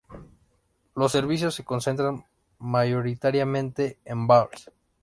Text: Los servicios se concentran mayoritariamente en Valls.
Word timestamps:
Los 0.95 1.11
servicios 1.11 1.53
se 1.53 1.63
concentran 1.63 2.25
mayoritariamente 2.57 3.99
en 4.03 4.25
Valls. 4.25 4.71